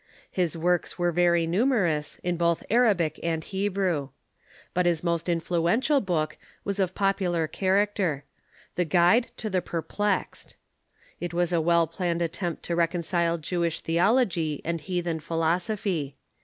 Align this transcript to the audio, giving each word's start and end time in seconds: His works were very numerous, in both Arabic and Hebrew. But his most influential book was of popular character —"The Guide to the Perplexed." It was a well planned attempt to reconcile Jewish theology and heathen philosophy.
His 0.31 0.57
works 0.57 0.97
were 0.97 1.11
very 1.11 1.45
numerous, 1.45 2.17
in 2.23 2.35
both 2.35 2.63
Arabic 2.71 3.19
and 3.21 3.43
Hebrew. 3.43 4.09
But 4.73 4.87
his 4.87 5.03
most 5.03 5.29
influential 5.29 6.01
book 6.01 6.39
was 6.63 6.79
of 6.79 6.95
popular 6.95 7.47
character 7.47 8.23
—"The 8.77 8.85
Guide 8.85 9.29
to 9.37 9.47
the 9.47 9.61
Perplexed." 9.61 10.55
It 11.19 11.35
was 11.35 11.53
a 11.53 11.61
well 11.61 11.85
planned 11.85 12.23
attempt 12.23 12.63
to 12.63 12.75
reconcile 12.75 13.37
Jewish 13.37 13.79
theology 13.81 14.59
and 14.65 14.81
heathen 14.81 15.19
philosophy. 15.19 16.15